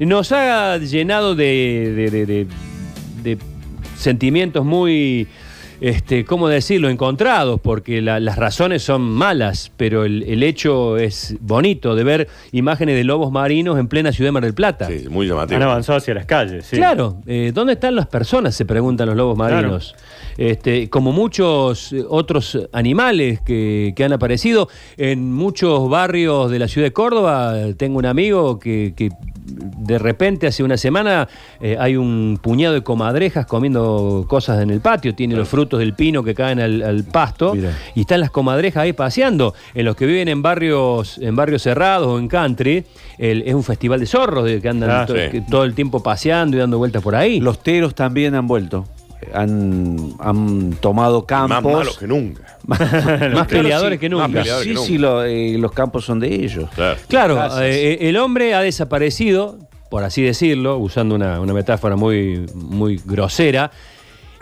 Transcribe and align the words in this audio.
Nos 0.00 0.32
ha 0.32 0.78
llenado 0.78 1.34
de, 1.34 1.92
de- 1.96 2.10
de- 2.10 2.26
de- 2.26 2.46
de 3.22 3.38
sentimientos 3.96 4.64
muy, 4.64 5.26
este, 5.80 6.24
¿cómo 6.24 6.48
decirlo?, 6.48 6.88
encontrados, 6.90 7.60
porque 7.60 8.02
la- 8.02 8.20
las 8.20 8.36
razones 8.36 8.82
son 8.82 9.02
malas, 9.02 9.70
pero 9.76 10.04
el, 10.04 10.22
el 10.24 10.42
hecho 10.42 10.96
es 10.98 11.36
bonito 11.40 11.94
de 11.94 12.04
ver 12.04 12.28
imágenes 12.52 12.96
de 12.96 13.04
lobos 13.04 13.30
marinos 13.32 13.78
en 13.78 13.88
plena 13.88 14.12
ciudad 14.12 14.28
de 14.28 14.32
Mar 14.32 14.42
del 14.44 14.54
Plata. 14.54 14.86
Sí, 14.88 15.06
muy 15.08 15.26
llamativo. 15.26 15.56
Han 15.56 15.62
avanzado 15.62 15.98
hacia 15.98 16.12
las 16.14 16.26
calles, 16.26 16.66
sí. 16.66 16.76
Claro, 16.76 17.18
eh, 17.26 17.52
¿dónde 17.54 17.74
están 17.74 17.94
las 17.94 18.06
personas? 18.06 18.54
Se 18.54 18.64
preguntan 18.64 19.06
los 19.06 19.16
lobos 19.16 19.36
marinos. 19.38 19.94
Este, 20.36 20.90
como 20.90 21.12
muchos 21.12 21.92
eh, 21.92 22.02
otros 22.08 22.58
animales 22.72 23.40
que, 23.40 23.92
que 23.96 24.04
han 24.04 24.12
aparecido 24.12 24.68
en 24.96 25.32
muchos 25.32 25.88
barrios 25.88 26.50
de 26.50 26.58
la 26.58 26.66
ciudad 26.68 26.88
de 26.88 26.92
Córdoba. 26.92 27.54
Tengo 27.76 27.98
un 27.98 28.06
amigo 28.06 28.58
que, 28.58 28.92
que 28.96 29.10
de 29.46 29.98
repente 29.98 30.46
hace 30.46 30.62
una 30.64 30.76
semana 30.78 31.28
eh, 31.60 31.76
hay 31.78 31.96
un 31.96 32.38
puñado 32.42 32.74
de 32.74 32.82
comadrejas 32.82 33.44
comiendo 33.46 34.24
cosas 34.28 34.62
en 34.62 34.70
el 34.70 34.80
patio, 34.80 35.14
tiene 35.14 35.36
los 35.36 35.48
frutos 35.48 35.78
del 35.80 35.92
pino 35.94 36.22
que 36.24 36.34
caen 36.34 36.60
al, 36.60 36.82
al 36.82 37.04
pasto 37.04 37.54
y 37.94 38.00
están 38.00 38.20
las 38.20 38.30
comadrejas 38.30 38.82
ahí 38.84 38.92
paseando. 38.94 39.54
En 39.74 39.84
los 39.84 39.96
que 39.96 40.06
viven 40.06 40.28
en 40.28 40.40
barrios, 40.42 41.18
en 41.18 41.36
barrios 41.36 41.62
cerrados 41.62 42.06
o 42.08 42.18
en 42.18 42.28
country, 42.28 42.84
el- 43.18 43.42
es 43.42 43.54
un 43.54 43.62
festival 43.64 44.00
de 44.00 44.06
zorros 44.06 44.44
de 44.46 44.60
que 44.62 44.68
andan 44.68 44.90
Ah, 44.90 45.06
to- 45.06 45.14
sí. 45.14 45.20
que 45.30 45.40
todo 45.42 45.64
el 45.64 45.74
tiempo 45.74 46.02
paseando 46.02 46.56
y 46.56 46.60
dando 46.60 46.78
vueltas 46.78 47.02
por 47.02 47.14
ahí. 47.14 47.40
Los 47.40 47.62
teros 47.62 47.94
también 47.94 48.34
han 48.34 48.46
vuelto. 48.46 48.86
Han, 49.32 50.14
han 50.18 50.72
tomado 50.80 51.24
campos. 51.24 51.62
Más 51.62 51.72
malos 51.72 51.98
que 51.98 52.06
nunca. 52.06 52.58
más 52.66 52.78
Claro, 52.78 53.46
peleadores 53.46 53.96
sí, 53.96 54.00
que 54.00 54.08
nunca. 54.08 54.28
más 54.28 54.36
peleadores. 54.36 54.62
Sí, 54.64 54.68
que 54.70 54.74
nunca. 54.74 54.86
sí, 54.88 54.98
lo- 54.98 55.24
eh, 55.24 55.56
los 55.58 55.72
campos 55.72 56.04
son 56.04 56.20
de 56.20 56.34
ellos. 56.34 56.68
Claro. 56.74 56.98
Claro, 57.08 57.34
Gracias. 57.36 57.60
eh, 57.62 58.08
el 58.08 58.16
hombre 58.16 58.54
ha 58.54 58.60
desaparecido, 58.60 59.58
por 59.90 60.04
así 60.04 60.22
decirlo, 60.22 60.78
usando 60.78 61.14
una, 61.14 61.40
una 61.40 61.52
metáfora 61.52 61.96
muy, 61.96 62.46
muy 62.54 63.00
grosera. 63.04 63.70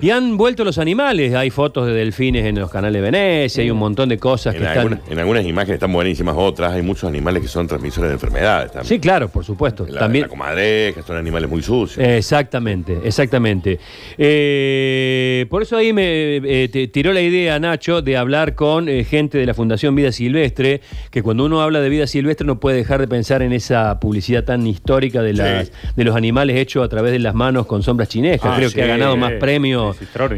Y 0.00 0.10
han 0.10 0.36
vuelto 0.36 0.64
los 0.64 0.78
animales. 0.78 1.32
Hay 1.34 1.50
fotos 1.50 1.86
de 1.86 1.92
delfines 1.92 2.44
en 2.44 2.58
los 2.58 2.70
canales 2.70 2.94
de 3.00 3.10
Venecia, 3.10 3.62
hay 3.62 3.70
un 3.70 3.78
montón 3.78 4.08
de 4.08 4.18
cosas 4.18 4.54
que 4.54 4.64
están. 4.64 5.00
en 5.08 5.18
algunas 5.18 5.44
imágenes 5.44 5.74
están 5.74 5.92
buenísimas, 5.92 6.34
otras 6.36 6.72
hay 6.72 6.82
muchos 6.82 7.04
animales 7.08 7.42
que 7.42 7.48
son 7.48 7.66
transmisores 7.68 8.10
de 8.10 8.14
enfermedades 8.14 8.72
también. 8.72 8.88
Sí, 8.88 8.98
claro, 8.98 9.28
por 9.28 9.44
supuesto. 9.44 9.86
La, 9.88 10.00
También. 10.00 10.22
la 10.22 10.28
comadreja, 10.28 11.02
son 11.02 11.16
animales 11.16 11.48
muy 11.48 11.62
sucios. 11.62 12.04
Exactamente, 12.04 12.98
exactamente. 13.04 13.78
Eh, 14.18 15.46
por 15.50 15.62
eso 15.62 15.76
ahí 15.76 15.92
me 15.92 16.36
eh, 16.36 16.68
te- 16.72 16.88
tiró 16.88 17.12
la 17.12 17.20
idea, 17.20 17.58
Nacho, 17.58 18.02
de 18.02 18.16
hablar 18.16 18.54
con 18.54 18.88
eh, 18.88 19.04
gente 19.04 19.38
de 19.38 19.46
la 19.46 19.54
Fundación 19.54 19.94
Vida 19.94 20.10
Silvestre, 20.12 20.80
que 21.10 21.22
cuando 21.22 21.44
uno 21.44 21.60
habla 21.62 21.80
de 21.80 21.88
vida 21.88 22.06
silvestre 22.06 22.46
no 22.46 22.58
puede 22.58 22.76
dejar 22.78 23.00
de 23.00 23.08
pensar 23.08 23.42
en 23.42 23.52
esa 23.52 24.00
publicidad 24.00 24.44
tan 24.44 24.66
histórica 24.66 25.22
de, 25.22 25.32
las, 25.34 25.66
Sí. 25.68 25.72
de 25.96 26.04
los 26.04 26.16
animales 26.16 26.56
hechos 26.56 26.84
a 26.84 26.88
través 26.88 27.12
de 27.12 27.18
las 27.18 27.34
manos 27.34 27.66
con 27.66 27.82
sombras 27.82 28.08
chinescas. 28.08 28.50
Ah, 28.52 28.56
Creo 28.56 28.68
sí, 28.70 28.74
que 28.76 28.82
ha 28.82 28.86
ganado 28.86 29.16
más 29.16 29.32
premios 29.34 29.81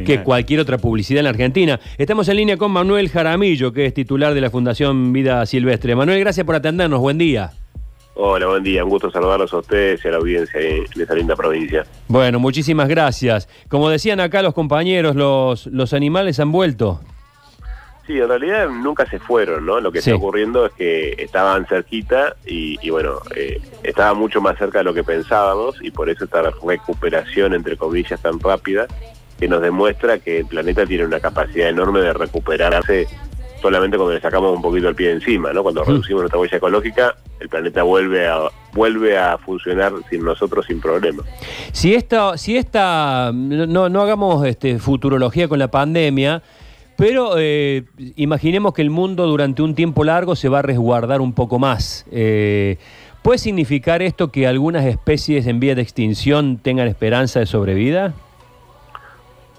que 0.04 0.22
cualquier 0.22 0.60
otra 0.60 0.78
publicidad 0.78 1.18
en 1.20 1.24
la 1.24 1.30
Argentina. 1.30 1.80
Estamos 1.98 2.28
en 2.28 2.36
línea 2.36 2.56
con 2.56 2.70
Manuel 2.70 3.08
Jaramillo, 3.08 3.72
que 3.72 3.86
es 3.86 3.94
titular 3.94 4.34
de 4.34 4.40
la 4.40 4.50
Fundación 4.50 5.12
Vida 5.12 5.44
Silvestre. 5.46 5.94
Manuel, 5.96 6.20
gracias 6.20 6.44
por 6.46 6.54
atendernos. 6.54 7.00
Buen 7.00 7.18
día. 7.18 7.52
Hola, 8.16 8.46
buen 8.46 8.62
día. 8.62 8.84
Un 8.84 8.90
gusto 8.90 9.10
saludarlos 9.10 9.52
a 9.52 9.58
ustedes 9.58 10.04
y 10.04 10.08
a 10.08 10.12
la 10.12 10.16
audiencia 10.18 10.60
en 10.60 10.84
esa 11.02 11.14
linda 11.14 11.34
provincia. 11.34 11.84
Bueno, 12.06 12.38
muchísimas 12.38 12.88
gracias. 12.88 13.48
Como 13.68 13.88
decían 13.90 14.20
acá 14.20 14.40
los 14.42 14.54
compañeros, 14.54 15.16
los, 15.16 15.66
los 15.66 15.92
animales 15.92 16.38
han 16.38 16.52
vuelto. 16.52 17.00
Sí, 18.06 18.18
en 18.18 18.28
realidad 18.28 18.68
nunca 18.68 19.06
se 19.08 19.18
fueron, 19.18 19.64
¿no? 19.64 19.80
Lo 19.80 19.90
que 19.90 20.02
Sí. 20.02 20.10
está 20.10 20.18
ocurriendo 20.18 20.66
es 20.66 20.72
que 20.74 21.14
estaban 21.18 21.64
cerquita 21.66 22.36
y, 22.46 22.76
y 22.86 22.90
bueno, 22.90 23.14
eh, 23.34 23.60
estaba 23.82 24.12
mucho 24.12 24.42
más 24.42 24.58
cerca 24.58 24.78
de 24.78 24.84
lo 24.84 24.92
que 24.92 25.02
pensábamos 25.02 25.76
y 25.82 25.90
por 25.90 26.10
eso 26.10 26.24
esta 26.24 26.42
recuperación, 26.42 27.54
entre 27.54 27.78
comillas, 27.78 28.20
tan 28.20 28.38
rápida, 28.38 28.86
que 29.44 29.48
nos 29.48 29.60
demuestra 29.60 30.18
que 30.20 30.38
el 30.38 30.46
planeta 30.46 30.86
tiene 30.86 31.04
una 31.04 31.20
capacidad 31.20 31.68
enorme 31.68 32.00
de 32.00 32.14
recuperarse 32.14 33.06
solamente 33.60 33.98
cuando 33.98 34.14
le 34.14 34.20
sacamos 34.22 34.56
un 34.56 34.62
poquito 34.62 34.88
el 34.88 34.94
pie 34.94 35.08
de 35.08 35.12
encima, 35.16 35.52
¿no? 35.52 35.62
Cuando 35.62 35.82
Mm. 35.82 35.88
reducimos 35.88 36.22
nuestra 36.22 36.40
huella 36.40 36.56
ecológica, 36.56 37.14
el 37.40 37.50
planeta 37.50 37.82
vuelve 37.82 38.26
a 38.26 38.38
vuelve 38.72 39.18
a 39.18 39.36
funcionar 39.36 39.92
sin 40.08 40.24
nosotros 40.24 40.64
sin 40.64 40.80
problema. 40.80 41.22
Si 41.72 41.94
esta, 41.94 42.38
si 42.38 42.56
esta 42.56 43.32
no, 43.34 43.90
no 43.90 44.00
hagamos 44.00 44.46
este, 44.46 44.78
futurología 44.78 45.46
con 45.46 45.58
la 45.58 45.68
pandemia, 45.70 46.42
pero 46.96 47.34
eh, 47.36 47.84
imaginemos 48.16 48.72
que 48.72 48.80
el 48.80 48.88
mundo 48.88 49.26
durante 49.26 49.60
un 49.60 49.74
tiempo 49.74 50.04
largo 50.04 50.36
se 50.36 50.48
va 50.48 50.60
a 50.60 50.62
resguardar 50.62 51.20
un 51.20 51.34
poco 51.34 51.58
más. 51.58 52.06
Eh, 52.10 52.78
¿Puede 53.20 53.38
significar 53.38 54.00
esto 54.00 54.32
que 54.32 54.46
algunas 54.46 54.86
especies 54.86 55.46
en 55.46 55.60
vía 55.60 55.74
de 55.74 55.82
extinción 55.82 56.56
tengan 56.56 56.88
esperanza 56.88 57.40
de 57.40 57.46
sobrevida? 57.46 58.14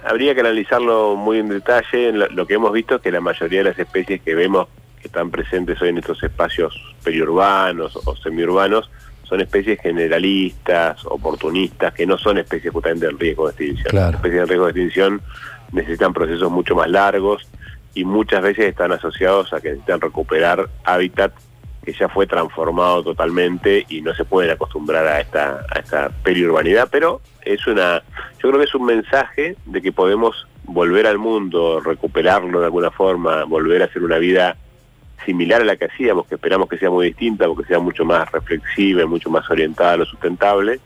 Habría 0.06 0.36
que 0.36 0.42
analizarlo 0.42 1.16
muy 1.16 1.40
en 1.40 1.50
detalle. 1.50 2.12
Lo, 2.12 2.46
que 2.46 2.54
hemos 2.54 2.72
visto 2.72 2.96
es 2.96 3.02
que 3.02 3.12
la 3.12 3.22
mayoría 3.22 3.60
de 3.60 3.70
las 3.72 3.80
especies 3.80 4.22
que 4.22 4.36
vemos 4.36 4.68
que 5.02 5.08
están 5.08 5.32
presentes 5.32 5.82
hoy 5.82 5.90
en 5.90 5.98
estos 5.98 6.22
espacios 6.22 6.80
periurbanos 7.04 7.96
o 8.06 8.16
semiurbanos 8.16 8.90
son 9.24 9.42
especies 9.42 9.80
generalistas, 9.82 11.04
oportunistas, 11.06 11.94
que 11.94 12.06
no 12.06 12.18
son 12.18 12.38
especies 12.38 12.72
justamente 12.72 13.08
en 13.08 13.18
riesgo 13.18 13.48
de 13.48 13.52
extinción. 13.52 13.90
Claro. 13.90 14.12
Las 14.12 14.16
especies 14.16 14.42
en 14.42 14.48
riesgo 14.48 14.66
de 14.66 14.72
extinción 14.72 15.22
necesitan 15.72 16.14
procesos 16.14 16.52
mucho 16.52 16.76
más 16.76 16.90
largos 16.90 17.48
y 17.96 18.04
muchas 18.04 18.44
veces 18.44 18.66
están 18.66 18.92
asociados 18.92 19.52
a 19.54 19.62
que 19.62 19.70
necesitan 19.70 20.02
recuperar 20.02 20.70
hábitat 20.84 21.34
que 21.86 21.94
ya 21.94 22.10
fue 22.10 22.28
transformado 22.28 23.04
totalmente 23.04 23.86
y 23.88 24.02
no 24.02 24.14
se 24.14 24.26
pueden 24.26 24.52
acostumbrar 24.52 25.06
a 25.08 25.22
esta, 25.22 25.66
a 25.74 25.80
esta 25.80 26.10
periurbanidad, 26.24 26.90
pero 26.92 27.22
es 27.44 27.66
una, 27.68 28.04
yo 28.42 28.50
creo 28.50 28.58
que 28.58 28.66
es 28.66 28.76
un 28.76 28.86
mensaje 28.86 29.56
de 29.66 29.82
que 29.82 29.92
podemos 29.92 30.48
volver 30.64 31.08
al 31.08 31.20
mundo, 31.20 31.80
recuperarlo 31.80 32.60
de 32.60 32.66
alguna 32.66 32.92
forma, 32.92 33.44
volver 33.44 33.84
a 33.84 33.86
hacer 33.86 34.04
una 34.04 34.18
vida 34.18 34.58
similar 35.26 35.62
a 35.62 35.66
la 35.66 35.76
que 35.76 35.86
hacíamos, 35.86 36.28
que 36.28 36.36
esperamos 36.36 36.68
que 36.68 36.78
sea 36.78 36.90
muy 36.90 37.08
distinta, 37.08 37.48
porque 37.48 37.66
sea 37.66 37.80
mucho 37.80 38.04
más 38.04 38.32
reflexiva, 38.32 39.06
mucho 39.06 39.30
más 39.30 39.50
orientada 39.50 39.94
a 39.94 39.98
lo 39.98 40.06
sustentable, 40.06 40.80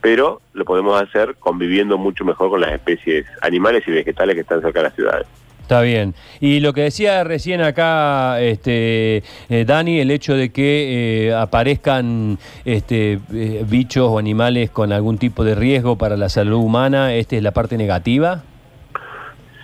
pero 0.00 0.40
lo 0.52 0.64
podemos 0.64 1.00
hacer 1.00 1.36
conviviendo 1.38 1.98
mucho 1.98 2.24
mejor 2.24 2.50
con 2.50 2.60
las 2.60 2.72
especies 2.72 3.26
animales 3.40 3.84
y 3.86 3.92
vegetales 3.92 4.34
que 4.34 4.40
están 4.42 4.60
cerca 4.60 4.80
de 4.80 4.84
las 4.84 4.94
ciudades. 4.94 5.26
Está 5.62 5.80
bien. 5.80 6.14
Y 6.40 6.60
lo 6.60 6.72
que 6.74 6.82
decía 6.82 7.24
recién 7.24 7.62
acá 7.62 8.40
este, 8.42 9.22
eh, 9.48 9.64
Dani, 9.64 10.00
el 10.00 10.10
hecho 10.10 10.34
de 10.36 10.50
que 10.50 11.28
eh, 11.28 11.34
aparezcan 11.34 12.38
este, 12.64 13.20
eh, 13.32 13.64
bichos 13.66 14.08
o 14.10 14.18
animales 14.18 14.70
con 14.70 14.92
algún 14.92 15.18
tipo 15.18 15.44
de 15.44 15.54
riesgo 15.54 15.96
para 15.96 16.16
la 16.16 16.28
salud 16.28 16.58
humana, 16.58 17.14
¿esta 17.14 17.36
es 17.36 17.42
la 17.42 17.52
parte 17.52 17.78
negativa? 17.78 18.42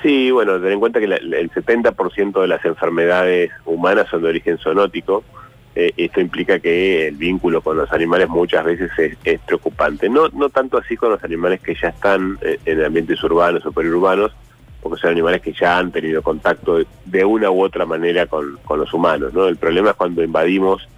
Sí, 0.03 0.31
bueno, 0.31 0.61
ten 0.61 0.73
en 0.73 0.81
cuenta 0.81 1.01
que 1.01 1.09
la- 1.09 1.17
el 1.17 1.51
70% 1.51 2.41
de 2.41 2.47
las 2.49 2.65
enfermedades 2.65 3.51
humanas 3.67 4.07
son 4.09 4.23
de 4.23 4.29
origen 4.29 4.57
zoonótico. 4.59 5.25
Esto 5.75 6.21
implica 6.21 6.59
que 6.59 7.07
el 7.09 7.15
vínculo 7.17 7.61
con 7.61 7.77
los 7.77 7.93
animales 7.93 8.29
muchas 8.29 8.65
veces 8.65 8.91
es, 9.25 9.41
preocupante. 9.47 10.09
No, 10.09 10.29
no 10.31 10.49
tanto 10.49 10.77
así 10.79 10.97
con 10.97 11.11
los 11.11 11.23
animales 11.23 11.61
que 11.61 11.75
ya 11.81 11.89
están 11.91 12.37
en 12.65 12.85
ambientes 12.85 13.23
urbanos 13.23 13.65
o 13.65 13.71
periurbanos, 13.71 14.33
porque 14.83 15.01
son 15.01 15.11
animales 15.11 15.43
que 15.43 15.53
ya 15.53 15.79
han 15.79 15.91
tenido 15.91 16.23
contacto 16.23 16.79
de, 17.05 17.25
una 17.25 17.51
u 17.51 17.63
otra 17.63 17.85
manera 17.87 18.27
con, 18.27 18.59
con 18.65 18.79
los 18.81 18.93
humanos. 18.95 19.33
¿no? 19.35 19.47
El 19.47 19.57
problema 19.57 19.91
es 19.91 19.97
cuando 19.97 20.23
invadimos 20.23 20.89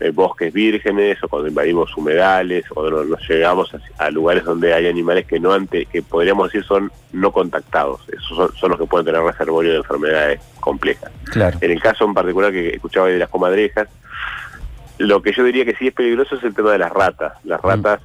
eh, 0.00 0.10
bosques 0.10 0.52
vírgenes 0.52 1.22
o 1.22 1.28
cuando 1.28 1.48
invadimos 1.48 1.94
humedales 1.96 2.64
o 2.74 2.88
no- 2.88 3.04
nos 3.04 3.28
llegamos 3.28 3.72
a, 3.74 4.04
a 4.04 4.10
lugares 4.10 4.44
donde 4.44 4.72
hay 4.72 4.86
animales 4.86 5.26
que 5.26 5.38
no 5.40 5.52
ante, 5.52 5.86
que 5.86 6.02
podríamos 6.02 6.48
decir 6.50 6.64
son 6.66 6.90
no 7.12 7.32
contactados. 7.32 8.00
Esos 8.08 8.36
son, 8.36 8.54
son 8.56 8.70
los 8.70 8.78
que 8.80 8.86
pueden 8.86 9.04
tener 9.06 9.20
reservorio 9.22 9.72
de 9.72 9.78
enfermedades 9.78 10.40
complejas. 10.60 11.10
Claro. 11.24 11.58
En 11.60 11.70
el 11.70 11.80
caso 11.82 12.04
en 12.04 12.14
particular 12.14 12.50
que 12.52 12.70
escuchaba 12.70 13.08
de 13.08 13.18
las 13.18 13.28
comadrejas, 13.28 13.88
lo 14.98 15.22
que 15.22 15.32
yo 15.32 15.44
diría 15.44 15.64
que 15.64 15.74
sí 15.76 15.86
es 15.88 15.94
peligroso 15.94 16.36
es 16.36 16.44
el 16.44 16.54
tema 16.54 16.72
de 16.72 16.78
las 16.78 16.92
ratas. 16.92 17.32
Las 17.44 17.60
ratas, 17.62 18.00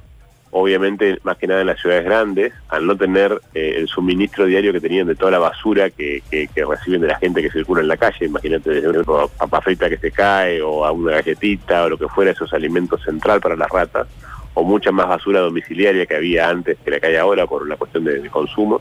obviamente, 0.58 1.18
más 1.22 1.36
que 1.36 1.46
nada 1.46 1.60
en 1.60 1.66
las 1.66 1.78
ciudades 1.80 2.04
grandes, 2.04 2.52
al 2.68 2.86
no 2.86 2.96
tener 2.96 3.40
eh, 3.54 3.74
el 3.76 3.88
suministro 3.88 4.46
diario 4.46 4.72
que 4.72 4.80
tenían 4.80 5.06
de 5.06 5.14
toda 5.14 5.30
la 5.32 5.38
basura 5.38 5.90
que, 5.90 6.22
que- 6.30 6.48
que 6.48 6.64
reciben 6.64 7.02
de 7.02 7.08
la 7.08 7.18
gente 7.18 7.42
que 7.42 7.50
circula 7.50 7.82
en 7.82 7.88
la 7.88 7.96
calle, 7.98 8.24
imagínate 8.26 8.70
desde 8.70 8.88
una 8.88 9.26
papa 9.38 9.60
frita 9.60 9.90
que 9.90 9.98
se 9.98 10.10
cae 10.10 10.62
o 10.62 10.84
a 10.86 10.92
una 10.92 11.12
galletita 11.12 11.84
o 11.84 11.88
lo 11.90 11.98
que 11.98 12.08
fuera, 12.08 12.30
esos 12.30 12.52
alimentos 12.54 13.02
central 13.04 13.40
para 13.40 13.54
las 13.54 13.68
ratas, 13.70 14.06
o 14.54 14.64
mucha 14.64 14.90
más 14.92 15.06
basura 15.08 15.40
domiciliaria 15.40 16.06
que 16.06 16.16
había 16.16 16.48
antes 16.48 16.78
que 16.82 16.90
la 16.90 17.00
que 17.00 17.08
hay 17.08 17.16
ahora 17.16 17.46
por 17.46 17.68
la 17.68 17.76
cuestión 17.76 18.04
de, 18.04 18.20
de 18.20 18.30
consumo, 18.30 18.80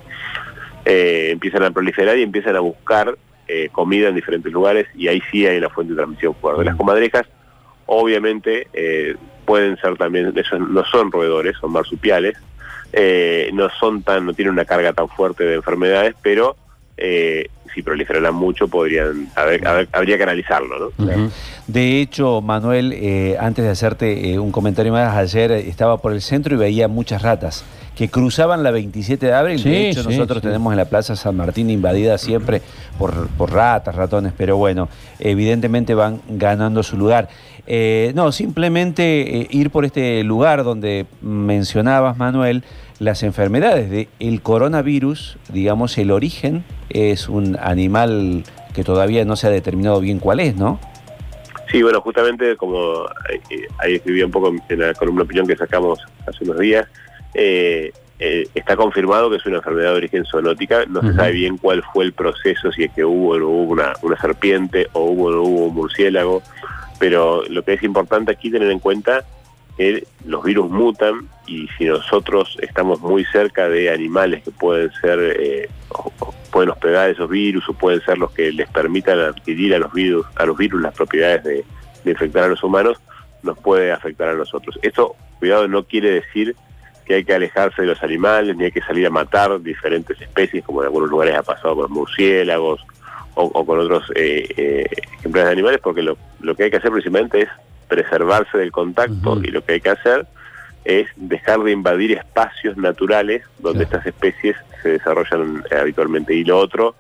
eh, 0.86 1.30
empiezan 1.32 1.64
a 1.64 1.72
proliferar 1.72 2.18
y 2.18 2.22
empiezan 2.24 2.56
a 2.56 2.62
buscar 2.62 3.18
eh, 3.50 3.68
comida 3.74 4.08
en 4.08 4.16
diferentes 4.16 4.52
lugares 4.54 4.88
y 4.96 5.10
ahí 5.10 5.22
sí 5.30 5.46
hay 5.46 5.58
una 5.58 5.70
fuente 5.70 5.92
de 5.92 5.98
transmisión 5.98 6.34
fuerte. 6.36 6.64
Las 6.64 6.76
comadrejas 6.78 7.26
obviamente 7.86 8.68
eh, 8.74 9.16
pueden 9.46 9.78
ser 9.78 9.96
también, 9.98 10.34
esos 10.36 10.60
no 10.60 10.84
son 10.86 11.12
roedores, 11.12 11.56
son 11.62 11.72
marsupiales, 11.72 12.36
eh, 12.94 13.50
no 13.54 13.70
son 13.80 14.02
tan, 14.04 14.26
no 14.26 14.34
tienen 14.34 14.54
una 14.54 14.66
carga 14.66 14.94
tan 14.94 15.08
fuerte 15.10 15.44
de 15.44 15.56
enfermedades, 15.56 16.16
pero 16.22 16.56
eh, 16.98 17.48
si 17.74 17.82
proliferaran 17.84 18.34
mucho, 18.34 18.70
podrían 18.70 19.28
haber- 19.36 19.68
haber- 19.68 19.90
habría 19.92 20.16
que 20.18 20.24
analizarlo, 20.24 20.92
¿no? 20.98 21.30
De 21.68 22.00
hecho, 22.00 22.40
Manuel, 22.42 22.94
eh, 22.94 23.36
antes 23.40 23.66
de 23.66 23.72
hacerte 23.72 24.32
eh, 24.34 24.40
un 24.40 24.52
comentario 24.54 24.94
más, 24.94 25.14
ayer 25.18 25.52
estaba 25.52 25.98
por 25.98 26.14
el 26.14 26.22
centro 26.22 26.56
y 26.56 26.58
veía 26.58 26.88
muchas 26.88 27.22
ratas 27.22 27.66
que 27.98 28.08
cruzaban 28.10 28.62
la 28.64 28.72
27 28.72 29.26
de 29.26 29.34
abril. 29.34 29.60
Sí, 29.60 29.70
de 29.70 29.90
hecho, 29.90 30.04
sí, 30.04 30.10
nosotros 30.10 30.40
sí. 30.42 30.48
tenemos 30.48 30.72
en 30.72 30.78
la 30.78 30.86
Plaza 30.86 31.16
San 31.18 31.36
Martín 31.38 31.70
invadida 31.70 32.18
siempre 32.18 32.62
por, 32.98 33.28
por 33.30 33.52
ratas, 33.52 33.96
ratones, 33.96 34.32
pero 34.38 34.56
bueno, 34.58 34.88
evidentemente 35.20 35.96
van 35.96 36.22
ganando 36.30 36.82
su 36.84 36.98
lugar. 36.98 37.28
Eh, 37.68 38.12
no, 38.16 38.32
simplemente 38.32 39.42
eh, 39.42 39.48
ir 39.50 39.72
por 39.72 39.86
este 39.86 40.24
lugar 40.24 40.64
donde 40.64 41.06
mencionabas, 41.22 42.18
Manuel, 42.18 42.64
las 43.00 43.24
enfermedades 43.24 43.90
del 43.90 44.08
el 44.20 44.42
coronavirus, 44.42 45.38
digamos, 45.52 45.98
el 45.98 46.12
origen 46.12 46.64
es 46.90 47.28
un 47.28 47.58
animal 47.60 48.44
que 48.74 48.84
todavía 48.84 49.26
no 49.26 49.36
se 49.36 49.48
ha 49.48 49.50
determinado 49.50 50.00
bien 50.00 50.20
cuál 50.20 50.40
es, 50.40 50.56
¿no? 50.56 50.80
Sí, 51.72 51.82
bueno, 51.82 52.00
justamente 52.02 52.56
como 52.56 53.06
eh, 53.30 53.68
ahí 53.80 53.96
escribí 53.96 54.22
un 54.22 54.32
poco 54.32 54.54
en 54.70 54.80
la 54.80 54.94
columna 54.94 55.22
de 55.22 55.26
opinión 55.26 55.48
que 55.48 55.56
sacamos 55.56 56.00
hace 56.28 56.44
unos 56.44 56.60
días, 56.60 56.88
eh, 57.34 57.92
eh, 58.20 58.48
está 58.54 58.78
confirmado 58.78 59.30
que 59.30 59.38
es 59.38 59.46
una 59.46 59.58
enfermedad 59.58 59.92
de 59.92 59.98
origen 59.98 60.26
zoonótica, 60.26 60.86
no 60.86 61.02
se 61.02 61.14
sabe 61.14 61.32
bien 61.32 61.58
cuál 61.58 61.84
fue 61.92 62.06
el 62.06 62.14
proceso, 62.14 62.72
si 62.72 62.84
es 62.84 62.92
que 62.94 63.04
hubo 63.04 63.32
o 63.32 63.40
no 63.40 63.48
hubo 63.48 63.74
una, 63.74 63.94
una 64.04 64.20
serpiente 64.22 64.88
o 64.94 65.06
hubo 65.06 65.26
o 65.26 65.32
no 65.32 65.42
hubo 65.42 65.66
un 65.66 65.76
murciélago, 65.76 66.42
pero 67.00 67.44
lo 67.50 67.64
que 67.64 67.74
es 67.74 67.84
importante 67.84 68.32
aquí 68.32 68.52
tener 68.52 68.72
en 68.72 68.80
cuenta 68.80 69.26
que 69.78 70.08
los 70.26 70.44
virus 70.44 70.70
mutan 70.70 71.28
y 71.48 71.68
si 71.78 71.86
nosotros 71.86 72.58
estamos 72.62 73.02
muy 73.02 73.26
cerca 73.26 73.68
de 73.68 73.90
animales 73.90 74.44
que 74.44 74.52
pueden 74.52 74.92
ser, 75.02 75.20
eh, 75.40 75.70
pueden 76.52 76.70
hospedar 76.70 77.10
esos 77.10 77.30
virus 77.30 77.68
o 77.68 77.74
pueden 77.74 78.02
ser 78.02 78.18
los 78.18 78.32
que 78.32 78.52
les 78.52 78.70
permitan 78.70 79.20
adquirir 79.20 79.76
a 79.76 79.80
los 79.80 79.92
virus, 79.92 80.26
a 80.36 80.46
los 80.46 80.58
virus 80.58 80.82
las 80.82 80.94
propiedades 80.94 81.44
de, 81.44 81.66
de 82.04 82.12
infectar 82.12 82.44
a 82.44 82.48
los 82.48 82.64
humanos, 82.64 83.02
nos 83.44 83.58
puede 83.60 83.92
afectar 83.92 84.30
a 84.30 84.34
nosotros. 84.34 84.80
Esto, 84.82 85.16
cuidado, 85.40 85.68
no 85.68 85.84
quiere 85.84 86.12
decir 86.12 86.56
que 87.06 87.16
hay 87.16 87.24
que 87.24 87.36
alejarse 87.36 87.82
de 87.84 87.90
los 87.90 88.02
animales, 88.02 88.56
ni 88.56 88.66
hay 88.66 88.72
que 88.72 88.82
salir 88.82 89.06
a 89.06 89.12
matar 89.12 89.62
diferentes 89.62 90.20
especies, 90.20 90.64
como 90.64 90.82
en 90.82 90.88
algunos 90.88 91.10
lugares 91.10 91.36
ha 91.36 91.44
pasado 91.44 91.76
con 91.76 91.92
murciélagos 91.92 92.84
o, 93.36 93.44
o 93.46 93.66
con 93.66 93.80
otros 93.80 94.12
eh, 94.16 94.48
eh, 94.58 94.86
ejemplares 95.20 95.48
de 95.48 95.54
animales, 95.54 95.80
porque 95.84 96.02
lo, 96.02 96.18
lo 96.40 96.56
que 96.56 96.64
hay 96.64 96.72
que 96.72 96.78
hacer 96.78 96.92
principalmente 96.92 97.42
es 97.44 97.50
preservarse 97.88 98.58
del 98.58 98.72
contacto 98.72 99.40
y 99.44 99.48
lo 99.48 99.64
que 99.64 99.74
hay 99.74 99.82
que 99.82 99.90
hacer 99.92 100.26
es 100.84 101.08
dejar 101.16 101.62
de 101.64 101.72
invadir 101.72 102.12
espacios 102.14 102.78
naturales 102.78 103.44
donde 103.60 103.86
Claro. 103.86 103.98
estas 104.00 104.06
especies 104.08 104.56
se 104.82 104.90
desarrollan 104.90 105.64
eh, 105.72 105.76
habitualmente. 105.76 106.34
Y 106.34 106.44
lo 106.44 106.58
otro, 106.60 106.96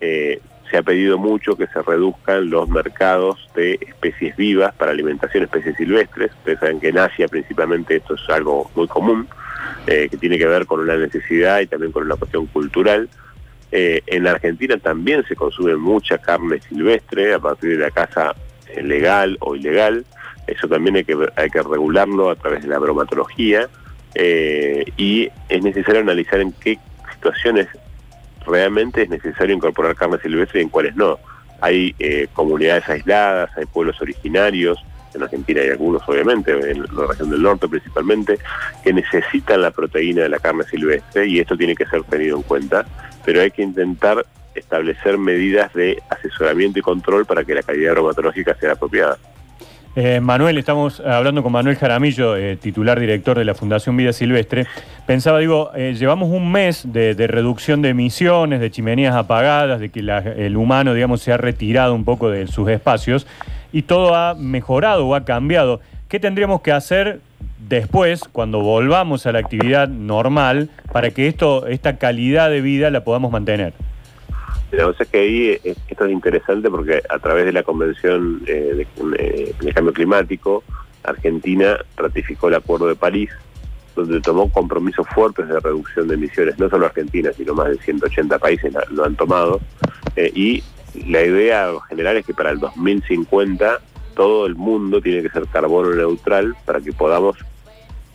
eh, 0.00 0.40
se 0.70 0.76
ha 0.78 0.82
pedido 0.82 1.16
mucho 1.16 1.56
que 1.56 1.66
se 1.68 1.80
reduzcan 1.82 2.50
los 2.50 2.68
mercados 2.68 3.48
de 3.54 3.78
especies 3.80 4.36
vivas 4.36 4.74
para 4.74 4.90
alimentación 4.90 5.44
especies 5.44 5.76
silvestres. 5.76 6.30
Ustedes 6.32 6.58
saben 6.60 6.80
que 6.80 6.88
en 6.88 6.98
Asia 6.98 7.28
principalmente 7.28 7.96
esto 7.96 8.14
es 8.14 8.28
algo 8.28 8.70
muy 8.74 8.88
común, 8.88 9.28
eh, 9.86 10.08
que 10.10 10.16
tiene 10.16 10.36
que 10.38 10.46
ver 10.46 10.66
con 10.66 10.80
una 10.80 10.96
necesidad 10.96 11.60
y 11.60 11.66
también 11.66 11.92
con 11.92 12.02
una 12.04 12.16
cuestión 12.16 12.46
cultural. 12.46 13.08
Eh, 13.72 14.02
en 14.06 14.24
la 14.24 14.32
Argentina 14.32 14.76
también 14.76 15.24
se 15.26 15.34
consume 15.34 15.76
mucha 15.76 16.18
carne 16.18 16.60
silvestre 16.60 17.34
a 17.34 17.38
partir 17.38 17.70
de 17.70 17.78
la 17.78 17.90
caza 17.90 18.34
eh, 18.68 18.82
legal 18.82 19.36
o 19.40 19.56
ilegal. 19.56 20.04
Eso 20.46 20.68
también 20.68 20.96
hay 20.96 21.04
que, 21.04 21.62
regularlo 21.62 22.30
a 22.30 22.36
través 22.36 22.62
de 22.62 22.68
la 22.68 22.78
bromatología 22.78 23.68
eh, 24.14 24.84
y 24.96 25.28
es 25.48 25.62
necesario 25.62 26.00
analizar 26.00 26.40
en 26.40 26.52
qué 26.52 26.78
situaciones 27.12 27.66
realmente 28.46 29.02
es 29.02 29.08
necesario 29.08 29.56
incorporar 29.56 29.96
carne 29.96 30.18
silvestre 30.22 30.60
y 30.60 30.62
en 30.64 30.68
cuáles 30.68 30.94
no. 30.94 31.18
Hay 31.60 31.96
comunidades 32.34 32.88
aisladas, 32.88 33.50
hay 33.56 33.64
pueblos 33.64 34.00
originarios, 34.00 34.78
en 35.16 35.22
Argentina 35.22 35.60
hay 35.60 35.70
algunos 35.70 36.02
obviamente, 36.08 36.52
en 36.52 36.82
la 36.82 37.06
región 37.08 37.30
del 37.30 37.42
norte 37.42 37.66
principalmente, 37.68 38.38
que 38.84 38.92
necesitan 38.92 39.62
la 39.62 39.70
proteína 39.70 40.22
de 40.22 40.28
la 40.28 40.38
carne 40.38 40.64
silvestre 40.64 41.26
y 41.26 41.40
esto 41.40 41.56
tiene 41.56 41.74
que 41.74 41.86
ser 41.86 42.04
tenido 42.04 42.36
en 42.36 42.42
cuenta, 42.42 42.86
pero 43.26 43.42
hay 43.42 43.50
que 43.50 43.62
intentar 43.62 44.24
establecer 44.54 45.18
medidas 45.18 45.74
de 45.74 46.02
asesoramiento 46.08 46.78
y 46.78 46.82
control 46.82 47.26
para 47.26 47.44
que 47.44 47.54
la 47.54 47.62
calidad 47.62 47.92
bromatológica 47.92 48.54
sea 48.54 48.72
apropiada. 48.72 49.18
Eh, 49.96 50.20
Manuel, 50.20 50.58
estamos 50.58 51.00
hablando 51.00 51.42
con 51.42 51.52
Manuel 51.52 51.76
Jaramillo, 51.76 52.36
eh, 52.36 52.56
titular 52.56 53.00
director 53.00 53.38
de 53.38 53.46
la 53.46 53.54
Fundación 53.54 53.96
Vida 53.96 54.12
Silvestre. 54.12 54.66
Pensaba, 55.06 55.38
digo, 55.38 55.70
eh, 55.74 55.94
llevamos 55.98 56.30
un 56.30 56.52
mes 56.52 56.84
de, 56.92 57.14
reducción 57.26 57.82
de 57.82 57.88
emisiones, 57.88 58.60
de 58.60 58.70
chimeneas 58.70 59.16
apagadas, 59.16 59.80
de 59.80 59.88
que 59.88 60.00
el 60.00 60.56
humano, 60.56 60.94
digamos, 60.94 61.22
se 61.22 61.32
ha 61.32 61.38
retirado 61.38 61.94
un 61.94 62.04
poco 62.04 62.30
de 62.30 62.46
sus 62.46 62.68
espacios 62.68 63.26
y 63.72 63.82
todo 63.82 64.14
ha 64.14 64.34
mejorado 64.34 65.06
o 65.06 65.14
ha 65.14 65.24
cambiado. 65.24 65.80
¿Qué 66.08 66.20
tendríamos 66.20 66.60
que 66.60 66.70
hacer 66.70 67.20
después, 67.58 68.22
cuando 68.30 68.60
volvamos 68.60 69.26
a 69.26 69.32
la 69.32 69.40
actividad 69.40 69.88
normal, 69.88 70.70
para 70.92 71.10
que 71.10 71.26
esto, 71.26 71.66
esta 71.66 71.98
calidad 71.98 72.48
de 72.48 72.60
vida 72.60 72.92
la 72.92 73.02
podamos 73.02 73.32
mantener? 73.32 73.72
La 74.70 74.84
cosa 74.84 75.02
es 75.02 75.08
que 75.08 75.52
eh, 75.54 75.76
esto 75.88 76.04
es 76.04 76.12
interesante 76.12 76.70
porque 76.70 77.02
a 77.08 77.18
través 77.18 77.44
de 77.44 77.52
la 77.52 77.64
Convención 77.64 78.40
eh, 78.46 78.86
de, 78.86 78.86
eh, 79.18 79.72
Cambio 79.74 79.92
Climático, 79.92 80.62
Argentina 81.02 81.76
ratificó 81.96 82.48
el 82.48 82.54
Acuerdo 82.54 82.86
de 82.86 82.94
París, 82.94 83.30
donde 83.96 84.20
tomó 84.20 84.48
compromisos 84.48 85.08
fuertes 85.12 85.48
de 85.48 85.58
reducción 85.58 86.06
de 86.06 86.14
emisiones. 86.14 86.56
No 86.60 86.70
solo 86.70 86.86
Argentina, 86.86 87.32
sino 87.36 87.52
más 87.54 87.68
de 87.70 87.78
180 87.78 88.38
países 88.38 88.72
lo 88.90 89.04
han 89.04 89.16
tomado. 89.16 89.60
Y 90.34 90.62
la 91.08 91.22
idea 91.22 91.72
general 91.88 92.18
es 92.18 92.26
que 92.26 92.34
para 92.34 92.50
el 92.50 92.60
2050 92.60 93.80
todo 94.16 94.46
el 94.46 94.56
mundo 94.56 95.00
tiene 95.00 95.22
que 95.22 95.28
ser 95.28 95.46
carbono 95.46 95.94
neutral 95.94 96.56
para 96.64 96.80
que 96.80 96.92
podamos 96.92 97.36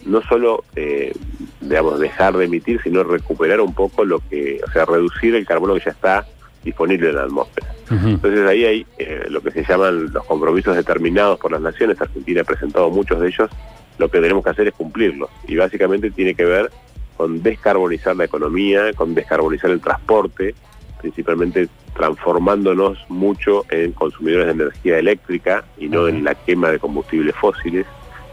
no 0.05 0.21
solo 0.23 0.63
eh, 0.75 1.13
digamos 1.61 1.99
dejar 1.99 2.35
de 2.35 2.45
emitir, 2.45 2.81
sino 2.83 3.03
recuperar 3.03 3.61
un 3.61 3.73
poco 3.73 4.03
lo 4.03 4.19
que, 4.27 4.59
o 4.67 4.71
sea, 4.71 4.85
reducir 4.85 5.35
el 5.35 5.45
carbono 5.45 5.75
que 5.75 5.81
ya 5.85 5.91
está 5.91 6.25
disponible 6.63 7.09
en 7.09 7.15
la 7.15 7.23
atmósfera. 7.23 7.73
Entonces 7.89 8.47
ahí 8.47 8.63
hay 8.63 8.85
eh, 8.97 9.25
lo 9.29 9.41
que 9.41 9.51
se 9.51 9.63
llaman 9.63 10.13
los 10.13 10.23
compromisos 10.25 10.75
determinados 10.75 11.37
por 11.39 11.51
las 11.51 11.61
naciones. 11.61 11.99
Argentina 11.99 12.41
ha 12.41 12.45
presentado 12.45 12.89
muchos 12.89 13.19
de 13.19 13.27
ellos. 13.27 13.49
Lo 13.97 14.09
que 14.09 14.21
tenemos 14.21 14.43
que 14.43 14.49
hacer 14.49 14.67
es 14.69 14.73
cumplirlos. 14.73 15.29
Y 15.45 15.57
básicamente 15.57 16.09
tiene 16.09 16.33
que 16.33 16.45
ver 16.45 16.71
con 17.17 17.43
descarbonizar 17.43 18.15
la 18.15 18.25
economía, 18.25 18.93
con 18.93 19.13
descarbonizar 19.13 19.69
el 19.71 19.81
transporte, 19.81 20.55
principalmente 21.01 21.67
transformándonos 21.95 22.97
mucho 23.09 23.65
en 23.69 23.91
consumidores 23.91 24.47
de 24.47 24.51
energía 24.63 24.97
eléctrica 24.99 25.63
y 25.77 25.89
no 25.89 26.07
en 26.07 26.23
la 26.23 26.35
quema 26.35 26.69
de 26.69 26.79
combustibles 26.79 27.35
fósiles. 27.35 27.85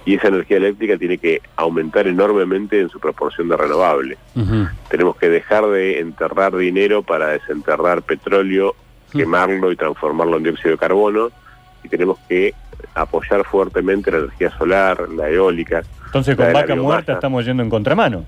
Y 0.04 0.14
esa 0.14 0.28
energía 0.28 0.56
eléctrica 0.58 0.96
tiene 0.96 1.18
que 1.18 1.42
aumentar 1.56 2.06
enormemente 2.06 2.80
en 2.80 2.88
su 2.88 2.98
proporción 2.98 3.48
de 3.48 3.56
renovable. 3.56 4.16
Tenemos 4.88 5.16
que 5.16 5.28
dejar 5.28 5.66
de 5.66 6.00
enterrar 6.00 6.56
dinero 6.56 7.02
para 7.02 7.28
desenterrar 7.28 8.02
petróleo, 8.02 8.74
quemarlo 9.12 9.70
y 9.70 9.76
transformarlo 9.76 10.38
en 10.38 10.44
dióxido 10.44 10.70
de 10.72 10.78
carbono. 10.78 11.30
Y 11.84 11.88
tenemos 11.88 12.18
que 12.28 12.54
apoyar 12.94 13.44
fuertemente 13.44 14.10
la 14.10 14.18
energía 14.18 14.50
solar, 14.56 15.08
la 15.10 15.28
eólica. 15.28 15.82
Entonces, 16.06 16.38
La 16.38 16.44
con 16.44 16.52
vaca 16.54 16.74
biomasa. 16.74 16.82
muerta 16.94 17.12
estamos 17.14 17.44
yendo 17.44 17.62
en 17.62 17.68
contramano. 17.70 18.24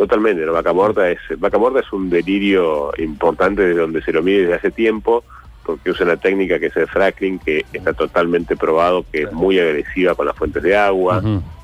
Totalmente, 0.00 0.46
la 0.46 0.52
vaca 0.52 0.72
muerta 0.72 1.10
es 1.10 1.18
vaca 1.36 1.58
muerta 1.58 1.80
es 1.80 1.92
un 1.92 2.08
delirio 2.08 2.90
importante 2.96 3.60
de 3.60 3.74
donde 3.74 4.00
se 4.00 4.12
lo 4.14 4.22
mide 4.22 4.40
desde 4.44 4.54
hace 4.54 4.70
tiempo, 4.70 5.22
porque 5.62 5.90
usa 5.90 6.06
una 6.06 6.16
técnica 6.16 6.58
que 6.58 6.68
es 6.68 6.76
el 6.78 6.86
fracking, 6.88 7.38
que 7.38 7.66
está 7.70 7.92
totalmente 7.92 8.56
probado 8.56 9.04
que 9.12 9.24
es 9.24 9.32
muy 9.32 9.58
agresiva 9.58 10.14
con 10.14 10.24
las 10.24 10.34
fuentes 10.36 10.62
de 10.62 10.74
agua, 10.74 11.20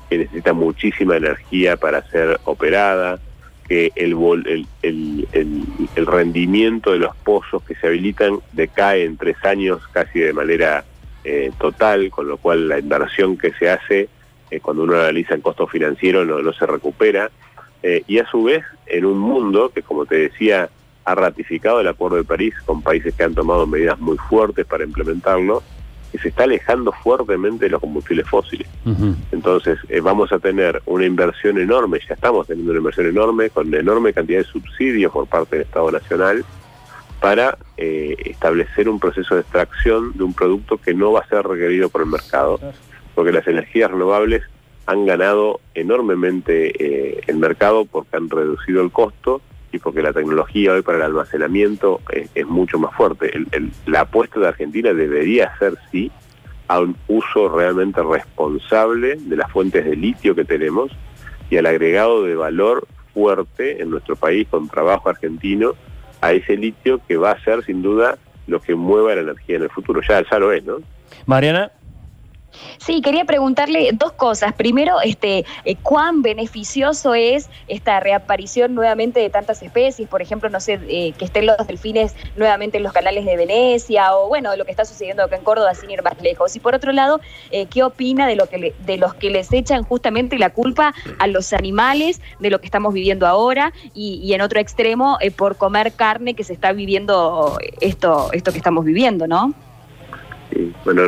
que 0.07 0.19
necesita 0.19 0.53
muchísima 0.53 1.17
energía 1.17 1.77
para 1.77 2.03
ser 2.11 2.39
operada, 2.43 3.19
que 3.67 3.91
el, 3.95 4.15
vol- 4.15 4.45
el, 4.47 4.67
el- 4.83 5.27
el- 5.31 5.63
el 5.95 6.05
rendimiento 6.05 6.91
de 6.91 6.99
los 6.99 7.15
pozos 7.15 7.63
que 7.63 7.73
se 7.73 7.87
habilitan 7.87 8.37
decae 8.53 9.03
en 9.03 9.17
tres 9.17 9.37
años 9.45 9.81
casi 9.91 10.19
de 10.19 10.31
manera 10.33 10.85
eh, 11.23 11.51
total, 11.59 12.11
con 12.11 12.27
lo 12.27 12.37
cual 12.37 12.67
la 12.69 12.77
inversión 12.77 13.35
que 13.35 13.51
se 13.53 13.67
hace, 13.71 14.09
eh, 14.51 14.59
cuando 14.59 14.83
uno 14.83 14.93
analiza 14.93 15.33
el 15.33 15.41
costo 15.41 15.65
financiero, 15.65 16.23
no, 16.23 16.39
no 16.43 16.53
se 16.53 16.67
recupera. 16.67 17.31
Eh, 17.83 18.03
y 18.07 18.19
a 18.19 18.29
su 18.29 18.43
vez, 18.43 18.63
en 18.85 19.05
un 19.05 19.17
mundo 19.17 19.71
que, 19.73 19.83
como 19.83 20.05
te 20.05 20.15
decía, 20.15 20.69
ha 21.05 21.15
ratificado 21.15 21.79
el 21.79 21.87
Acuerdo 21.87 22.17
de 22.17 22.23
París 22.23 22.53
con 22.65 22.81
países 22.81 23.13
que 23.15 23.23
han 23.23 23.33
tomado 23.33 23.65
medidas 23.65 23.99
muy 23.99 24.17
fuertes 24.17 24.65
para 24.65 24.83
implementarlo, 24.83 25.63
que 26.11 26.17
se 26.17 26.29
está 26.29 26.43
alejando 26.43 26.91
fuertemente 26.91 27.65
de 27.65 27.71
los 27.71 27.81
combustibles 27.81 28.27
fósiles. 28.27 28.67
Entonces, 29.31 29.77
eh, 29.89 29.99
vamos 29.99 30.31
a 30.31 30.39
tener 30.39 30.81
una 30.85 31.05
inversión 31.05 31.57
enorme, 31.57 31.99
ya 32.07 32.15
estamos 32.15 32.47
teniendo 32.47 32.71
una 32.71 32.79
inversión 32.79 33.07
enorme, 33.07 33.49
con 33.49 33.67
una 33.67 33.79
enorme 33.79 34.13
cantidad 34.13 34.39
de 34.39 34.45
subsidios 34.45 35.11
por 35.11 35.27
parte 35.27 35.57
del 35.57 35.65
Estado 35.65 35.91
Nacional, 35.91 36.45
para 37.19 37.57
eh, 37.77 38.15
establecer 38.25 38.87
un 38.89 38.99
proceso 38.99 39.35
de 39.35 39.41
extracción 39.41 40.13
de 40.13 40.23
un 40.23 40.33
producto 40.33 40.77
que 40.77 40.93
no 40.93 41.11
va 41.11 41.21
a 41.21 41.27
ser 41.27 41.45
requerido 41.45 41.89
por 41.89 42.01
el 42.01 42.07
mercado, 42.07 42.59
porque 43.15 43.31
las 43.31 43.47
energías 43.47 43.91
renovables 43.91 44.43
han 44.87 45.05
ganado 45.05 45.59
enormemente 45.75 46.71
eh, 46.83 47.21
el 47.27 47.37
mercado 47.37 47.85
porque 47.85 48.17
han 48.17 48.29
reducido 48.29 48.81
el 48.81 48.91
costo 48.91 49.41
y 49.71 49.79
porque 49.79 50.01
la 50.01 50.13
tecnología 50.13 50.73
hoy 50.73 50.81
para 50.81 50.97
el 50.97 51.03
almacenamiento 51.03 52.01
es, 52.11 52.29
es 52.33 52.47
mucho 52.47 52.79
más 52.79 52.95
fuerte. 52.95 53.31
La 53.85 54.01
apuesta 54.01 54.39
de 54.39 54.47
Argentina 54.47 54.93
debería 54.93 55.55
ser, 55.59 55.77
sí, 55.91 56.09
a 56.67 56.79
un 56.79 56.95
uso 57.07 57.49
realmente 57.49 58.01
responsable 58.01 59.17
de 59.19 59.35
las 59.35 59.51
fuentes 59.51 59.85
de 59.85 59.95
litio 59.95 60.35
que 60.35 60.45
tenemos 60.45 60.91
y 61.49 61.57
al 61.57 61.65
agregado 61.65 62.23
de 62.23 62.35
valor 62.35 62.87
fuerte 63.13 63.81
en 63.81 63.89
nuestro 63.89 64.15
país 64.15 64.47
con 64.49 64.67
trabajo 64.67 65.09
argentino 65.09 65.73
a 66.21 66.33
ese 66.33 66.57
litio 66.57 67.01
que 67.07 67.17
va 67.17 67.31
a 67.31 67.43
ser 67.43 67.63
sin 67.65 67.81
duda 67.81 68.17
lo 68.47 68.61
que 68.61 68.75
mueva 68.75 69.15
la 69.15 69.21
energía 69.21 69.57
en 69.57 69.63
el 69.63 69.69
futuro. 69.69 70.01
Ya 70.07 70.21
lo 70.39 70.51
es, 70.51 70.63
¿no? 70.63 70.77
Mariana, 71.25 71.71
Sí, 72.77 73.01
quería 73.01 73.25
preguntarle 73.25 73.89
dos 73.93 74.13
cosas. 74.13 74.53
Primero, 74.53 75.01
este, 75.01 75.45
eh, 75.65 75.75
¿cuán 75.81 76.21
beneficioso 76.21 77.13
es 77.13 77.49
esta 77.67 77.99
reaparición 77.99 78.75
nuevamente 78.75 79.19
de 79.19 79.29
tantas 79.29 79.61
especies? 79.61 80.07
Por 80.07 80.21
ejemplo, 80.21 80.49
no 80.49 80.59
sé, 80.59 80.79
eh, 80.87 81.13
que 81.17 81.25
estén 81.25 81.45
los 81.45 81.57
delfines 81.67 82.15
nuevamente 82.35 82.77
en 82.77 82.83
los 82.83 82.93
canales 82.93 83.25
de 83.25 83.35
Venecia 83.35 84.15
o, 84.15 84.27
bueno, 84.27 84.55
lo 84.55 84.65
que 84.65 84.71
está 84.71 84.85
sucediendo 84.85 85.23
acá 85.23 85.35
en 85.35 85.43
Córdoba 85.43 85.73
sin 85.73 85.89
ir 85.91 86.01
más 86.03 86.21
lejos. 86.21 86.55
Y 86.55 86.59
por 86.59 86.75
otro 86.75 86.91
lado, 86.91 87.19
eh, 87.51 87.65
¿qué 87.67 87.83
opina 87.83 88.27
de, 88.27 88.35
lo 88.35 88.47
que 88.47 88.57
le- 88.57 88.75
de 88.79 88.97
los 88.97 89.13
que 89.15 89.29
les 89.29 89.51
echan 89.53 89.83
justamente 89.83 90.37
la 90.37 90.49
culpa 90.51 90.93
a 91.19 91.27
los 91.27 91.53
animales 91.53 92.21
de 92.39 92.49
lo 92.49 92.59
que 92.59 92.65
estamos 92.65 92.93
viviendo 92.93 93.27
ahora? 93.27 93.73
Y, 93.93 94.19
y 94.23 94.33
en 94.33 94.41
otro 94.41 94.59
extremo, 94.59 95.17
por 95.35 95.57
comer 95.57 95.93
carne 95.93 96.33
que 96.33 96.43
se 96.43 96.53
está 96.53 96.71
viviendo 96.71 97.57
esto, 97.81 98.29
esto 98.33 98.51
que 98.51 98.57
estamos 98.57 98.85
viviendo, 98.85 99.27
¿no? 99.27 99.53
Sí, 100.53 100.73
bueno, 100.85 101.03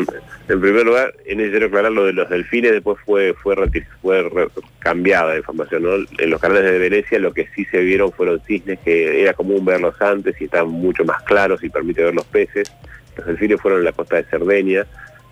en- 0.49 0.53
en 0.55 0.61
primer 0.61 0.85
lugar, 0.85 1.13
es 1.25 1.37
necesario 1.37 1.67
aclarar 1.67 1.91
lo 1.91 2.05
de 2.05 2.13
los 2.13 2.29
delfines, 2.29 2.71
después 2.71 2.97
fue 3.05 3.33
fue, 3.35 3.55
fue 4.01 4.47
cambiada 4.79 5.31
la 5.33 5.37
información. 5.37 6.07
En 6.17 6.29
los 6.29 6.41
canales 6.41 6.63
de 6.63 6.79
Venecia 6.79 7.19
lo 7.19 7.33
que 7.33 7.47
sí 7.55 7.65
se 7.65 7.79
vieron 7.81 8.11
fueron 8.11 8.41
cisnes 8.41 8.79
que 8.79 9.21
era 9.21 9.33
común 9.33 9.63
verlos 9.65 10.01
antes 10.01 10.39
y 10.41 10.45
estaban 10.45 10.69
mucho 10.71 11.05
más 11.05 11.21
claros 11.23 11.63
y 11.63 11.69
permite 11.69 12.03
ver 12.03 12.13
los 12.15 12.25
peces. 12.25 12.71
Los 13.17 13.27
delfines 13.27 13.61
fueron 13.61 13.79
en 13.79 13.85
la 13.85 13.91
costa 13.91 14.15
de 14.17 14.23
Cerdeña, 14.23 14.85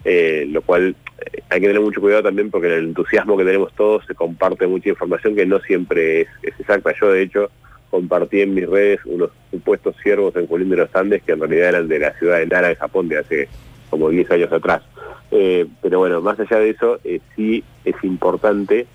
eh, 0.05 0.45
lo 0.49 0.61
cual 0.61 0.95
eh, 1.19 1.41
hay 1.49 1.61
que 1.61 1.67
tener 1.67 1.81
mucho 1.81 1.99
cuidado 2.01 2.23
también 2.23 2.49
porque 2.51 2.67
en 2.67 2.73
el 2.73 2.83
entusiasmo 2.85 3.37
que 3.37 3.43
tenemos 3.45 3.73
todos 3.75 4.05
se 4.05 4.13
comparte 4.15 4.67
mucha 4.67 4.89
información 4.89 5.35
que 5.35 5.45
no 5.45 5.59
siempre 5.59 6.21
es, 6.21 6.27
exacta. 6.43 6.93
Yo, 6.99 7.11
de 7.11 7.21
hecho, 7.23 7.49
compartí 7.89 8.41
en 8.41 8.53
mis 8.53 8.67
redes 8.69 8.99
unos 9.05 9.31
supuestos 9.51 9.95
ciervos 10.03 10.35
en 10.35 10.45
Colín 10.47 10.69
de 10.69 10.75
los 10.77 10.95
Andes 10.95 11.23
que 11.23 11.31
en 11.31 11.39
realidad 11.39 11.69
eran 11.69 11.87
de 11.87 11.99
la 11.99 12.13
ciudad 12.19 12.37
de 12.37 12.45
Nara, 12.47 12.67
de 12.67 12.75
Japón, 12.75 13.07
de 13.09 13.17
hace 13.19 13.47
como 13.89 14.09
10 14.09 14.29
años 14.31 14.51
atrás. 14.51 14.83
Eh, 15.31 15.65
pero 15.81 15.99
bueno, 15.99 16.21
más 16.21 16.39
allá 16.39 16.57
de 16.57 16.69
eso, 16.69 16.99
eh, 17.03 17.19
sí 17.35 17.63
es 17.83 17.95
importante, 18.03 18.87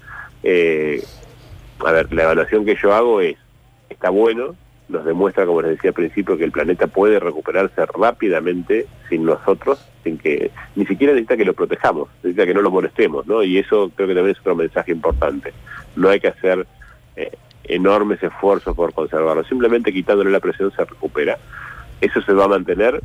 eh, 0.42 1.02
a 1.84 1.92
ver, 1.92 2.12
la 2.12 2.24
evaluación 2.24 2.64
que 2.64 2.76
yo 2.80 2.94
hago 2.94 3.20
es, 3.20 3.36
está 3.90 4.10
bueno, 4.10 4.54
nos 4.88 5.04
demuestra, 5.04 5.46
como 5.46 5.62
les 5.62 5.72
decía 5.72 5.90
al 5.90 5.94
principio, 5.94 6.36
que 6.36 6.44
el 6.44 6.52
planeta 6.52 6.86
puede 6.86 7.18
recuperarse 7.18 7.84
rápidamente 7.86 8.86
sin 9.08 9.24
nosotros, 9.24 9.84
sin 10.04 10.18
que 10.18 10.50
ni 10.76 10.86
siquiera 10.86 11.12
necesita 11.12 11.36
que 11.36 11.44
lo 11.44 11.54
protejamos, 11.54 12.08
necesita 12.22 12.46
que 12.46 12.54
no 12.54 12.62
lo 12.62 12.70
molestemos, 12.70 13.26
¿no? 13.26 13.42
Y 13.42 13.58
eso 13.58 13.90
creo 13.94 14.08
que 14.08 14.14
también 14.14 14.34
es 14.34 14.40
otro 14.40 14.54
mensaje 14.54 14.92
importante. 14.92 15.52
No 15.96 16.08
hay 16.08 16.20
que 16.20 16.28
hacer 16.28 16.66
eh, 17.16 17.32
enormes 17.64 18.22
esfuerzos 18.22 18.76
por 18.76 18.92
conservarlo, 18.92 19.44
simplemente 19.44 19.92
quitándole 19.92 20.30
la 20.30 20.40
presión 20.40 20.70
se 20.72 20.84
recupera. 20.84 21.38
Eso 22.00 22.20
se 22.22 22.32
va 22.32 22.44
a 22.44 22.48
mantener 22.48 23.00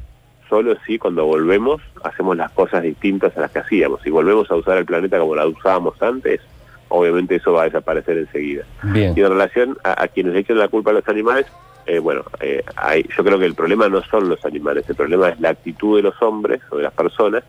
solo 0.50 0.76
si 0.86 0.98
cuando 0.98 1.26
volvemos 1.26 1.82
hacemos 2.04 2.38
las 2.38 2.52
cosas 2.52 2.84
distintas 2.84 3.36
a 3.38 3.42
las 3.42 3.52
que 3.52 3.60
hacíamos. 3.60 4.02
Si 4.02 4.10
volvemos 4.10 4.50
a 4.52 4.56
usar 4.56 4.78
el 4.78 4.86
planeta 4.86 5.20
como 5.20 5.36
la 5.36 5.46
usábamos 5.48 6.02
antes, 6.02 6.42
obviamente 6.90 7.36
eso 7.36 7.54
va 7.54 7.64
a 7.64 7.66
desaparecer 7.66 8.18
enseguida. 8.18 8.64
bien. 8.84 9.14
Y 9.16 9.22
en 9.22 9.30
relación 9.30 9.78
a, 9.84 10.04
a 10.04 10.08
quienes 10.08 10.34
le 10.34 10.40
echan 10.40 10.58
la 10.58 10.68
culpa 10.70 10.92
a 10.92 10.94
los 10.94 11.08
animales, 11.10 11.46
eh, 11.86 12.00
bueno, 12.00 12.24
eh, 12.40 12.64
hay- 12.76 13.08
yo 13.18 13.24
creo 13.24 13.40
que 13.40 13.46
el 13.46 13.56
problema 13.56 13.88
no 13.90 14.02
son 14.04 14.30
los 14.30 14.44
animales, 14.46 14.86
el 14.90 14.96
problema 14.96 15.30
es 15.30 15.40
la 15.40 15.50
actitud 15.50 15.98
de 15.98 16.04
los 16.04 16.22
hombres 16.22 16.62
o 16.70 16.78
de 16.78 16.84
las 16.84 16.94
personas 16.94 17.44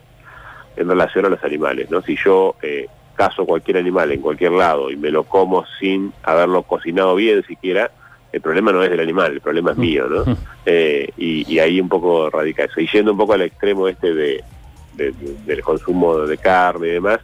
en 0.77 0.87
relación 0.87 1.25
a 1.25 1.29
los 1.29 1.43
animales, 1.43 1.89
¿no? 1.91 2.01
Si 2.01 2.15
yo 2.15 2.55
eh, 2.61 2.87
cazo 3.15 3.45
cualquier 3.45 3.77
animal 3.77 4.11
en 4.13 4.21
cualquier 4.21 4.51
lado 4.53 4.89
y 4.91 4.95
me 4.95 5.11
lo 5.11 5.23
como 5.25 5.65
sin 5.79 6.13
haberlo 6.23 6.63
cocinado 6.63 7.15
bien 7.15 7.43
siquiera, 7.45 7.91
el 8.31 8.41
problema 8.41 8.71
no 8.71 8.83
es 8.83 8.89
del 8.89 8.99
animal, 8.99 9.33
el 9.33 9.41
problema 9.41 9.71
es 9.71 9.77
mío, 9.77 10.07
¿no? 10.09 10.37
Eh, 10.65 11.09
y, 11.17 11.51
y 11.51 11.57
ahí 11.59 11.81
un 11.81 11.89
poco 11.89 12.29
radica 12.29 12.65
eso. 12.65 12.79
Y 12.79 12.87
yendo 12.87 13.11
un 13.13 13.17
poco 13.17 13.33
al 13.33 13.41
extremo 13.41 13.87
este 13.87 14.13
de, 14.13 14.43
de- 14.93 15.11
de- 15.13 15.35
del 15.45 15.61
consumo 15.63 16.17
de 16.19 16.37
carne 16.37 16.87
y 16.89 16.91
demás, 16.91 17.19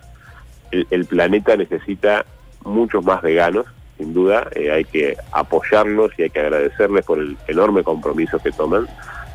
el, 0.71 0.87
el 0.89 1.05
planeta 1.05 1.55
necesita 1.55 2.25
muchos 2.63 3.03
más 3.05 3.21
veganos, 3.21 3.65
sin 3.97 4.13
duda, 4.15 4.47
eh, 4.55 4.71
hay 4.71 4.83
que 4.85 5.15
apoyarlos 5.31 6.11
y 6.17 6.23
hay 6.23 6.29
que 6.31 6.39
agradecerles 6.39 7.05
por 7.05 7.19
el 7.19 7.37
enorme 7.47 7.83
compromiso 7.83 8.39
que 8.39 8.51
toman, 8.51 8.87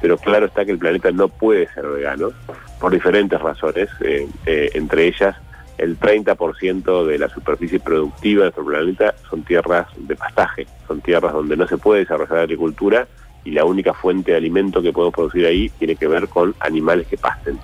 pero 0.02 0.18
claro 0.18 0.46
está 0.46 0.64
que 0.64 0.72
el 0.72 0.78
planeta 0.78 1.10
no 1.12 1.28
puede 1.28 1.68
ser 1.72 1.86
vegano 1.86 2.32
por 2.80 2.90
diferentes 2.92 3.40
razones, 3.40 3.88
eh, 4.00 4.26
eh, 4.46 4.70
entre 4.74 5.06
ellas 5.06 5.36
el 5.80 5.98
30% 5.98 7.06
de 7.06 7.18
la 7.18 7.28
superficie 7.28 7.80
productiva 7.80 8.40
de 8.44 8.50
nuestro 8.50 8.64
planeta 8.64 9.14
son 9.28 9.42
tierras 9.42 9.86
de 9.96 10.14
pastaje, 10.14 10.66
son 10.86 11.00
tierras 11.00 11.32
donde 11.32 11.56
no 11.56 11.66
se 11.66 11.78
puede 11.78 12.00
desarrollar 12.00 12.36
la 12.38 12.42
agricultura 12.42 13.08
y 13.44 13.52
la 13.52 13.64
única 13.64 13.94
fuente 13.94 14.32
de 14.32 14.36
alimento 14.36 14.82
que 14.82 14.92
podemos 14.92 15.14
producir 15.14 15.46
ahí 15.46 15.70
tiene 15.78 15.96
que 15.96 16.06
ver 16.06 16.28
con 16.28 16.54
animales 16.60 17.06
que 17.06 17.16
pasten. 17.16 17.58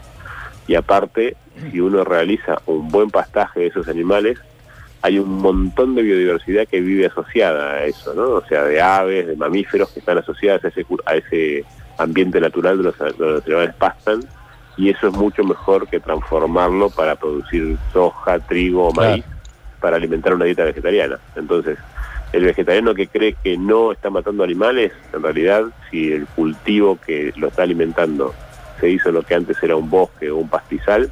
Y 0.66 0.74
aparte, 0.74 1.36
si 1.70 1.80
uno 1.80 2.04
realiza 2.04 2.60
un 2.66 2.88
buen 2.88 3.10
pastaje 3.10 3.60
de 3.60 3.66
esos 3.66 3.86
animales, 3.88 4.38
hay 5.02 5.18
un 5.18 5.30
montón 5.38 5.94
de 5.94 6.02
biodiversidad 6.02 6.66
que 6.66 6.80
vive 6.80 7.06
asociada 7.06 7.74
a 7.74 7.84
eso, 7.84 8.14
¿no? 8.14 8.30
O 8.30 8.44
sea, 8.46 8.64
de 8.64 8.80
aves, 8.80 9.26
de 9.26 9.36
mamíferos 9.36 9.90
que 9.90 10.00
están 10.00 10.18
asociadas 10.18 10.64
a 10.64 10.68
ese, 10.68 10.84
cu- 10.84 10.98
a 11.04 11.14
ese 11.16 11.64
ambiente 11.98 12.40
natural 12.40 12.82
donde 12.82 12.92
los, 12.98 13.16
donde 13.18 13.34
los 13.34 13.46
animales 13.46 13.74
pastan, 13.76 14.20
y 14.76 14.90
eso 14.90 15.08
es 15.08 15.14
mucho 15.14 15.42
mejor 15.42 15.88
que 15.88 16.00
transformarlo 16.00 16.90
para 16.90 17.16
producir 17.16 17.78
soja, 17.92 18.38
trigo 18.40 18.88
o 18.88 18.92
maíz 18.92 19.24
para 19.80 19.96
alimentar 19.96 20.34
una 20.34 20.44
dieta 20.44 20.64
vegetariana. 20.64 21.18
Entonces, 21.34 21.78
el 22.32 22.44
vegetariano 22.44 22.94
que 22.94 23.06
cree 23.06 23.34
que 23.42 23.56
no 23.56 23.92
está 23.92 24.10
matando 24.10 24.44
animales, 24.44 24.92
en 25.12 25.22
realidad, 25.22 25.64
si 25.90 26.12
el 26.12 26.26
cultivo 26.26 26.98
que 27.04 27.32
lo 27.36 27.48
está 27.48 27.62
alimentando 27.62 28.34
se 28.80 28.90
hizo 28.90 29.10
lo 29.10 29.22
que 29.22 29.34
antes 29.34 29.62
era 29.62 29.76
un 29.76 29.88
bosque 29.88 30.30
o 30.30 30.36
un 30.36 30.48
pastizal, 30.48 31.10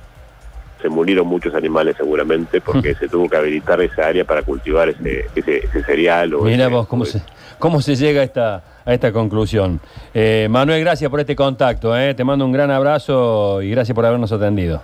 se 0.84 0.90
murieron 0.90 1.26
muchos 1.26 1.54
animales 1.54 1.96
seguramente 1.96 2.60
porque 2.60 2.94
se 2.94 3.08
tuvo 3.08 3.26
que 3.26 3.38
habilitar 3.38 3.80
esa 3.80 4.06
área 4.06 4.22
para 4.26 4.42
cultivar 4.42 4.90
ese, 4.90 5.24
ese, 5.34 5.64
ese 5.64 5.82
cereal. 5.82 6.34
O 6.34 6.42
Mira 6.42 6.64
ese- 6.66 6.74
vos 6.74 6.86
cómo 6.86 7.04
o 7.04 7.06
se, 7.06 7.22
cómo 7.58 7.80
se 7.80 7.96
llega 7.96 8.20
a 8.20 8.24
esta, 8.24 8.62
a 8.84 8.92
esta 8.92 9.10
conclusión. 9.10 9.80
Eh, 10.12 10.46
Manuel, 10.50 10.80
gracias 10.82 11.10
por 11.10 11.20
este 11.20 11.34
contacto. 11.34 11.96
eh. 11.98 12.12
Te 12.12 12.22
mando 12.22 12.44
un 12.44 12.52
gran 12.52 12.70
abrazo 12.70 13.62
y 13.62 13.70
gracias 13.70 13.94
por 13.94 14.04
habernos 14.04 14.30
atendido. 14.30 14.82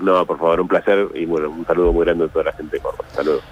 No, 0.00 0.26
por 0.26 0.36
favor, 0.36 0.60
un 0.60 0.66
placer 0.66 1.06
y 1.14 1.26
bueno, 1.26 1.48
un 1.48 1.64
saludo 1.64 1.92
muy 1.92 2.04
grande 2.04 2.24
a 2.24 2.28
toda 2.28 2.46
la 2.46 2.52
gente 2.52 2.76
de 2.78 2.82
Córdoba. 2.82 3.04
Saludos. 3.12 3.42